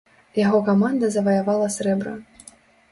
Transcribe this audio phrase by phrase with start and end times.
[0.45, 2.17] Яго каманда заваявала срэбра.